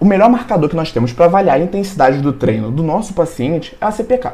O 0.00 0.04
melhor 0.04 0.30
marcador 0.30 0.68
que 0.70 0.74
nós 0.74 0.90
temos 0.90 1.12
para 1.12 1.26
avaliar 1.26 1.56
a 1.56 1.62
intensidade 1.62 2.18
do 2.20 2.32
treino 2.32 2.70
do 2.70 2.82
nosso 2.82 3.12
paciente 3.12 3.76
é 3.78 3.84
a 3.84 3.90
CPK. 3.90 4.32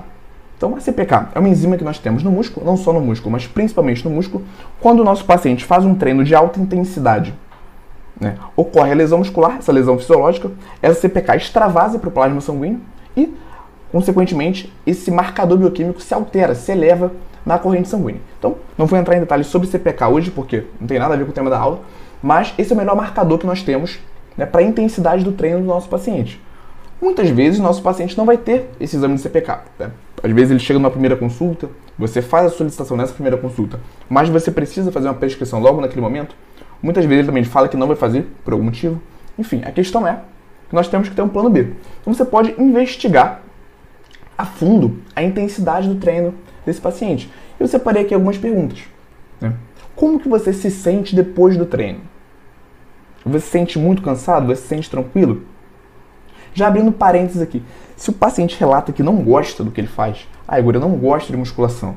Então, 0.56 0.76
a 0.76 0.80
CPK 0.80 1.30
é 1.34 1.38
uma 1.40 1.48
enzima 1.48 1.76
que 1.76 1.82
nós 1.82 1.98
temos 1.98 2.22
no 2.22 2.30
músculo, 2.30 2.64
não 2.64 2.76
só 2.76 2.92
no 2.92 3.00
músculo, 3.00 3.32
mas 3.32 3.46
principalmente 3.46 4.04
no 4.04 4.10
músculo, 4.10 4.44
quando 4.80 5.00
o 5.00 5.04
nosso 5.04 5.24
paciente 5.24 5.64
faz 5.64 5.84
um 5.84 5.94
treino 5.94 6.24
de 6.24 6.34
alta 6.34 6.60
intensidade. 6.60 7.34
Né? 8.18 8.36
Ocorre 8.54 8.92
a 8.92 8.94
lesão 8.94 9.18
muscular, 9.18 9.56
essa 9.58 9.72
lesão 9.72 9.98
fisiológica, 9.98 10.50
essa 10.80 11.00
CPK 11.00 11.36
extravasa 11.36 11.98
para 11.98 12.08
o 12.08 12.12
plasma 12.12 12.40
sanguíneo 12.40 12.80
e, 13.16 13.34
consequentemente, 13.92 14.72
esse 14.86 15.10
marcador 15.10 15.58
bioquímico 15.58 16.00
se 16.00 16.12
altera, 16.14 16.54
se 16.54 16.72
eleva 16.72 17.12
na 17.44 17.58
corrente 17.58 17.88
sanguínea. 17.88 18.20
Então, 18.38 18.56
não 18.76 18.86
vou 18.86 18.98
entrar 18.98 19.16
em 19.16 19.20
detalhes 19.20 19.46
sobre 19.46 19.68
CPK 19.68 20.06
hoje, 20.06 20.30
porque 20.30 20.64
não 20.80 20.86
tem 20.86 20.98
nada 20.98 21.14
a 21.14 21.16
ver 21.16 21.24
com 21.24 21.30
o 21.30 21.34
tema 21.34 21.48
da 21.48 21.58
aula, 21.58 21.80
mas 22.22 22.52
esse 22.58 22.72
é 22.72 22.74
o 22.74 22.78
melhor 22.78 22.96
marcador 22.96 23.38
que 23.38 23.46
nós 23.46 23.62
temos 23.62 23.98
né, 24.36 24.44
para 24.44 24.60
a 24.60 24.64
intensidade 24.64 25.22
do 25.22 25.32
treino 25.32 25.60
do 25.60 25.66
nosso 25.66 25.88
paciente. 25.88 26.40
Muitas 27.00 27.28
vezes, 27.28 27.60
nosso 27.60 27.82
paciente 27.82 28.16
não 28.16 28.24
vai 28.24 28.36
ter 28.36 28.70
esse 28.80 28.96
exame 28.96 29.14
de 29.14 29.20
CPK. 29.20 29.60
Né? 29.78 29.90
Às 30.22 30.32
vezes 30.32 30.50
ele 30.50 30.60
chega 30.60 30.78
numa 30.78 30.90
primeira 30.90 31.14
consulta, 31.14 31.68
você 31.98 32.20
faz 32.20 32.46
a 32.46 32.50
solicitação 32.50 32.96
nessa 32.96 33.12
primeira 33.12 33.36
consulta, 33.36 33.78
mas 34.08 34.28
você 34.28 34.50
precisa 34.50 34.90
fazer 34.90 35.06
uma 35.06 35.14
prescrição 35.14 35.60
logo 35.60 35.80
naquele 35.80 36.00
momento. 36.00 36.34
Muitas 36.82 37.04
vezes 37.04 37.20
ele 37.20 37.28
também 37.28 37.44
fala 37.44 37.68
que 37.68 37.76
não 37.76 37.86
vai 37.86 37.96
fazer 37.96 38.26
por 38.44 38.52
algum 38.52 38.64
motivo. 38.64 39.00
Enfim, 39.38 39.62
a 39.64 39.70
questão 39.70 40.06
é 40.06 40.20
que 40.68 40.74
nós 40.74 40.88
temos 40.88 41.08
que 41.08 41.14
ter 41.14 41.22
um 41.22 41.28
plano 41.28 41.50
B. 41.50 41.68
Então 42.00 42.12
você 42.12 42.24
pode 42.24 42.54
investigar 42.58 43.42
a 44.36 44.44
fundo 44.44 44.98
a 45.14 45.22
intensidade 45.22 45.88
do 45.88 45.96
treino 45.96 46.34
desse 46.64 46.80
paciente. 46.80 47.30
Eu 47.58 47.66
separei 47.66 48.02
aqui 48.02 48.14
algumas 48.14 48.36
perguntas. 48.36 48.80
Né? 49.40 49.54
Como 49.94 50.20
que 50.20 50.28
você 50.28 50.52
se 50.52 50.70
sente 50.70 51.14
depois 51.14 51.56
do 51.56 51.64
treino? 51.64 52.00
Você 53.24 53.40
se 53.40 53.50
sente 53.50 53.78
muito 53.78 54.02
cansado? 54.02 54.46
Você 54.46 54.62
se 54.62 54.68
sente 54.68 54.90
tranquilo? 54.90 55.42
Já 56.54 56.68
abrindo 56.68 56.92
parênteses 56.92 57.42
aqui, 57.42 57.62
se 57.96 58.10
o 58.10 58.12
paciente 58.12 58.58
relata 58.58 58.92
que 58.92 59.02
não 59.02 59.16
gosta 59.16 59.64
do 59.64 59.70
que 59.70 59.80
ele 59.80 59.88
faz, 59.88 60.28
ah, 60.46 60.58
Igor, 60.58 60.74
eu 60.74 60.80
não 60.80 60.96
gosto 60.96 61.30
de 61.30 61.36
musculação. 61.36 61.96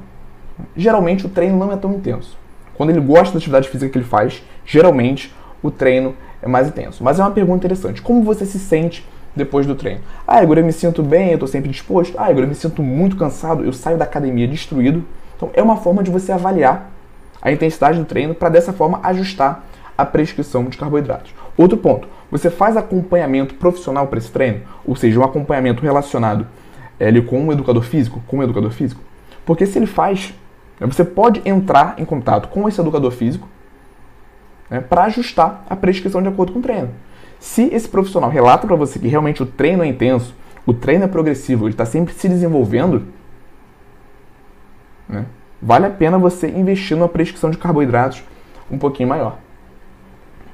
Geralmente 0.76 1.26
o 1.26 1.30
treino 1.30 1.58
não 1.58 1.72
é 1.72 1.78
tão 1.78 1.94
intenso. 1.94 2.38
Quando 2.76 2.90
ele 2.90 3.02
gosta 3.02 3.34
da 3.34 3.38
atividade 3.38 3.70
física 3.70 3.92
que 3.92 3.98
ele 3.98 4.06
faz, 4.06 4.44
geralmente 4.66 5.34
o 5.62 5.70
treino 5.70 6.16
é 6.42 6.48
mais 6.48 6.68
intenso. 6.68 7.04
Mas 7.04 7.20
é 7.20 7.24
uma 7.24 7.32
pergunta 7.32 7.58
interessante. 7.58 8.02
Como 8.02 8.24
você 8.24 8.46
se 8.46 8.58
sente 8.58 9.06
depois 9.36 9.66
do 9.66 9.76
treino? 9.76 10.02
Ah, 10.28 10.44
Igor, 10.44 10.58
eu 10.58 10.66
me 10.66 10.74
sinto 10.74 11.02
bem, 11.04 11.30
eu 11.30 11.34
estou 11.36 11.48
sempre 11.48 11.70
disposto. 11.70 12.16
Ah, 12.18 12.30
Igor, 12.32 12.44
eu 12.44 12.48
me 12.48 12.56
sinto 12.56 12.82
muito 12.82 13.16
cansado, 13.16 13.64
eu 13.64 13.74
saio 13.74 13.98
da 13.98 14.06
academia 14.06 14.48
destruído. 14.48 15.04
Então 15.36 15.50
é 15.54 15.64
uma 15.64 15.78
forma 15.78 16.04
de 16.04 16.12
você 16.12 16.32
avaliar 16.32 16.92
a 17.42 17.52
intensidade 17.52 17.98
do 17.98 18.06
treino 18.06 18.36
para 18.36 18.50
dessa 18.50 18.74
forma 18.74 19.00
ajustar 19.04 19.66
a 19.98 20.06
prescrição 20.06 20.66
de 20.66 20.78
carboidratos. 20.78 21.34
Outro 21.58 21.78
ponto, 21.78 22.08
você 22.32 22.50
faz 22.50 22.78
acompanhamento 22.78 23.56
profissional 23.56 24.08
para 24.08 24.20
esse 24.20 24.32
treino, 24.32 24.62
ou 24.86 24.96
seja, 24.96 25.20
um 25.20 25.24
acompanhamento 25.24 25.82
relacionado 25.82 26.48
é, 27.00 27.12
com 27.22 27.40
um 27.42 27.52
educador 27.52 27.84
físico, 27.84 28.22
com 28.28 28.38
um 28.38 28.44
educador 28.44 28.72
físico, 28.72 29.02
porque 29.46 29.66
se 29.66 29.78
ele 29.78 29.86
faz, 29.86 30.34
você 30.80 31.04
pode 31.04 31.42
entrar 31.44 31.96
em 31.98 32.06
contato 32.06 32.50
com 32.50 32.68
esse 32.68 32.80
educador 32.80 33.12
físico 33.12 33.48
né, 34.70 34.80
para 34.80 35.06
ajustar 35.06 35.66
a 35.70 35.76
prescrição 35.76 36.22
de 36.22 36.28
acordo 36.28 36.54
com 36.54 36.60
o 36.60 36.62
treino. 36.62 36.90
Se 37.40 37.64
esse 37.74 37.88
profissional 37.88 38.30
relata 38.30 38.68
para 38.68 38.76
você 38.76 39.00
que 39.00 39.08
realmente 39.08 39.42
o 39.42 39.46
treino 39.46 39.84
é 39.84 39.88
intenso, 39.88 40.36
o 40.66 40.74
treino 40.74 41.06
é 41.06 41.08
progressivo, 41.08 41.66
ele 41.66 41.74
está 41.74 41.86
sempre 41.86 42.14
se 42.14 42.28
desenvolvendo, 42.28 43.04
né, 45.08 45.26
vale 45.62 45.86
a 45.86 45.90
pena 45.90 46.18
você 46.18 46.48
investir 46.48 46.98
numa 46.98 47.08
prescrição 47.08 47.50
de 47.50 47.58
carboidratos 47.58 48.24
um 48.70 48.78
pouquinho 48.78 49.10
maior. 49.10 49.38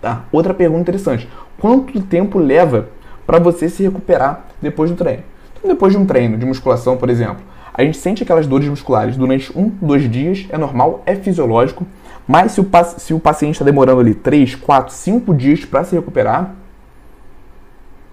Tá? 0.02 0.24
Outra 0.32 0.54
pergunta 0.54 0.82
interessante: 0.82 1.28
quanto 1.60 2.00
tempo 2.02 2.38
leva 2.38 2.90
para 3.26 3.40
você 3.40 3.68
se 3.68 3.84
recuperar 3.84 4.46
depois 4.62 4.92
do 4.92 4.96
treino? 4.96 5.24
Então, 5.58 5.70
depois 5.70 5.92
de 5.92 5.98
um 5.98 6.06
treino 6.06 6.38
de 6.38 6.46
musculação, 6.46 6.96
por 6.96 7.10
exemplo, 7.10 7.44
a 7.74 7.84
gente 7.84 7.98
sente 7.98 8.24
aquelas 8.24 8.48
dores 8.48 8.70
musculares 8.70 9.18
durante 9.18 9.52
um, 9.58 9.70
dois 9.82 10.10
dias, 10.10 10.46
é 10.50 10.58
normal, 10.58 11.02
é 11.06 11.16
fisiológico, 11.16 11.86
mas 12.28 12.54
se 12.54 12.62
o, 12.62 12.70
se 12.98 13.14
o 13.14 13.20
paciente 13.20 13.56
está 13.56 13.66
demorando 13.66 14.00
ali 14.00 14.14
3, 14.14 14.56
4, 14.56 14.94
5 14.94 15.34
dias 15.34 15.66
para 15.66 15.84
se 15.84 15.96
recuperar, 15.96 16.56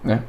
né, 0.03 0.23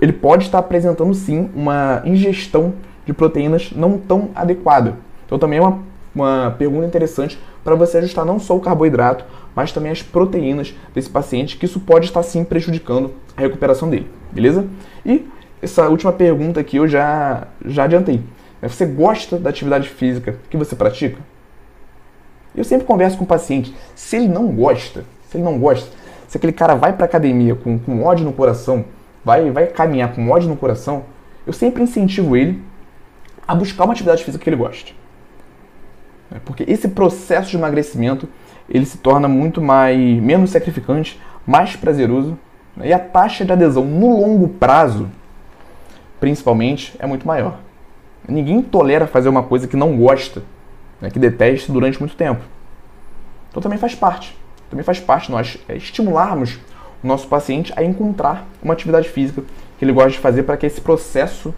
ele 0.00 0.12
pode 0.12 0.44
estar 0.44 0.58
apresentando 0.58 1.12
sim 1.14 1.50
uma 1.54 2.02
ingestão 2.04 2.74
de 3.04 3.12
proteínas 3.12 3.72
não 3.72 3.98
tão 3.98 4.30
adequada. 4.34 4.96
Então 5.26 5.38
também 5.38 5.58
é 5.58 5.62
uma, 5.62 5.78
uma 6.14 6.54
pergunta 6.58 6.86
interessante 6.86 7.38
para 7.62 7.74
você 7.74 7.98
ajustar 7.98 8.24
não 8.24 8.38
só 8.38 8.56
o 8.56 8.60
carboidrato, 8.60 9.24
mas 9.54 9.72
também 9.72 9.92
as 9.92 10.02
proteínas 10.02 10.74
desse 10.94 11.10
paciente, 11.10 11.56
que 11.56 11.66
isso 11.66 11.80
pode 11.80 12.06
estar 12.06 12.22
sim 12.22 12.44
prejudicando 12.44 13.12
a 13.36 13.40
recuperação 13.40 13.90
dele, 13.90 14.10
beleza? 14.32 14.66
E 15.04 15.26
essa 15.60 15.88
última 15.88 16.12
pergunta 16.12 16.60
aqui 16.60 16.76
eu 16.78 16.88
já, 16.88 17.48
já 17.64 17.84
adiantei. 17.84 18.22
Né? 18.62 18.68
Você 18.68 18.86
gosta 18.86 19.38
da 19.38 19.50
atividade 19.50 19.88
física 19.88 20.36
que 20.48 20.56
você 20.56 20.74
pratica? 20.74 21.18
Eu 22.56 22.64
sempre 22.64 22.86
converso 22.86 23.16
com 23.16 23.24
o 23.24 23.26
paciente, 23.26 23.74
se 23.94 24.16
ele 24.16 24.28
não 24.28 24.48
gosta, 24.48 25.04
se 25.28 25.36
ele 25.36 25.44
não 25.44 25.58
gosta, 25.58 25.88
se 26.30 26.36
aquele 26.36 26.52
cara 26.52 26.76
vai 26.76 26.92
para 26.92 27.06
academia 27.06 27.56
com, 27.56 27.76
com 27.76 28.04
ódio 28.04 28.24
no 28.24 28.32
coração, 28.32 28.84
vai, 29.24 29.50
vai 29.50 29.66
caminhar 29.66 30.14
com 30.14 30.30
ódio 30.30 30.48
no 30.48 30.54
coração, 30.54 31.02
eu 31.44 31.52
sempre 31.52 31.82
incentivo 31.82 32.36
ele 32.36 32.62
a 33.48 33.52
buscar 33.52 33.82
uma 33.82 33.92
atividade 33.92 34.22
física 34.22 34.44
que 34.44 34.48
ele 34.48 34.54
goste. 34.54 34.96
Né? 36.30 36.40
Porque 36.44 36.64
esse 36.68 36.86
processo 36.86 37.50
de 37.50 37.56
emagrecimento 37.56 38.28
ele 38.68 38.86
se 38.86 38.98
torna 38.98 39.26
muito 39.26 39.60
mais 39.60 39.98
menos 39.98 40.50
sacrificante, 40.50 41.20
mais 41.44 41.74
prazeroso 41.74 42.38
né? 42.76 42.86
e 42.86 42.92
a 42.92 42.98
taxa 43.00 43.44
de 43.44 43.50
adesão 43.50 43.84
no 43.84 44.20
longo 44.20 44.46
prazo, 44.50 45.10
principalmente, 46.20 46.94
é 47.00 47.08
muito 47.08 47.26
maior. 47.26 47.58
Ninguém 48.28 48.62
tolera 48.62 49.08
fazer 49.08 49.28
uma 49.28 49.42
coisa 49.42 49.66
que 49.66 49.76
não 49.76 49.96
gosta, 49.96 50.44
né? 51.00 51.10
que 51.10 51.18
detesta 51.18 51.72
durante 51.72 51.98
muito 51.98 52.14
tempo. 52.14 52.44
Então 53.50 53.60
também 53.60 53.78
faz 53.78 53.96
parte. 53.96 54.38
Também 54.70 54.84
faz 54.84 55.00
parte 55.00 55.30
nós 55.30 55.58
é, 55.68 55.76
estimularmos 55.76 56.58
o 57.02 57.06
nosso 57.06 57.26
paciente 57.26 57.72
a 57.76 57.82
encontrar 57.82 58.46
uma 58.62 58.72
atividade 58.72 59.08
física 59.08 59.42
que 59.78 59.84
ele 59.84 59.92
gosta 59.92 60.10
de 60.10 60.18
fazer 60.18 60.44
para 60.44 60.56
que 60.56 60.66
esse 60.66 60.80
processo 60.80 61.52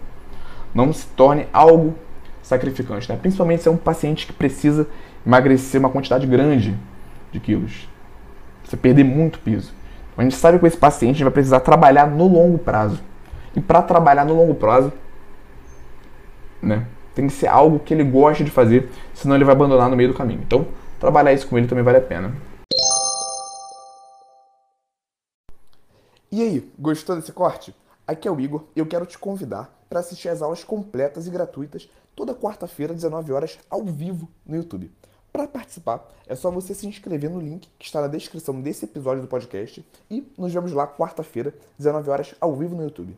não 0.73 0.91
se 0.91 1.05
torne 1.07 1.47
algo 1.53 1.93
sacrificante, 2.41 3.09
né? 3.09 3.17
principalmente 3.21 3.63
se 3.63 3.69
é 3.69 3.71
um 3.71 3.77
paciente 3.77 4.25
que 4.25 4.33
precisa 4.33 4.87
emagrecer 5.25 5.79
uma 5.79 5.89
quantidade 5.89 6.25
grande 6.25 6.75
de 7.31 7.39
quilos. 7.39 7.87
Você 8.63 8.75
perder 8.75 9.03
muito 9.03 9.39
peso. 9.39 9.71
A 10.17 10.23
gente 10.23 10.35
sabe 10.35 10.59
que 10.59 10.65
esse 10.65 10.77
paciente 10.77 11.23
vai 11.23 11.31
precisar 11.31 11.59
trabalhar 11.61 12.07
no 12.07 12.27
longo 12.27 12.57
prazo. 12.57 13.01
E 13.55 13.61
para 13.61 13.81
trabalhar 13.81 14.25
no 14.25 14.33
longo 14.33 14.55
prazo, 14.55 14.91
né, 16.61 16.85
tem 17.13 17.27
que 17.27 17.33
ser 17.33 17.47
algo 17.47 17.79
que 17.79 17.93
ele 17.93 18.03
goste 18.03 18.43
de 18.43 18.51
fazer, 18.51 18.89
senão 19.13 19.35
ele 19.35 19.43
vai 19.43 19.53
abandonar 19.53 19.89
no 19.89 19.95
meio 19.95 20.09
do 20.09 20.15
caminho. 20.15 20.41
Então, 20.45 20.65
trabalhar 20.99 21.33
isso 21.33 21.47
com 21.47 21.57
ele 21.57 21.67
também 21.67 21.83
vale 21.83 21.97
a 21.97 22.01
pena. 22.01 22.33
E 26.35 26.41
aí, 26.41 26.67
gostou 26.79 27.15
desse 27.15 27.31
corte? 27.31 27.75
Aqui 28.07 28.27
é 28.27 28.31
o 28.31 28.39
Igor 28.39 28.63
e 28.75 28.79
eu 28.79 28.87
quero 28.87 29.05
te 29.05 29.19
convidar 29.19 29.71
para 29.87 29.99
assistir 29.99 30.29
as 30.29 30.41
aulas 30.41 30.63
completas 30.63 31.27
e 31.27 31.29
gratuitas 31.29 31.87
toda 32.15 32.33
quarta-feira, 32.33 32.91
19 32.91 33.31
horas, 33.31 33.59
ao 33.69 33.83
vivo 33.83 34.27
no 34.43 34.55
YouTube. 34.55 34.91
Para 35.31 35.47
participar, 35.47 36.11
é 36.25 36.33
só 36.33 36.49
você 36.49 36.73
se 36.73 36.87
inscrever 36.87 37.29
no 37.29 37.39
link 37.39 37.69
que 37.77 37.85
está 37.85 38.01
na 38.01 38.07
descrição 38.07 38.59
desse 38.59 38.85
episódio 38.85 39.21
do 39.21 39.27
podcast 39.27 39.85
e 40.09 40.27
nos 40.35 40.51
vemos 40.51 40.71
lá 40.71 40.87
quarta-feira, 40.87 41.53
19 41.77 42.09
horas, 42.09 42.33
ao 42.41 42.55
vivo 42.55 42.75
no 42.75 42.81
YouTube. 42.81 43.15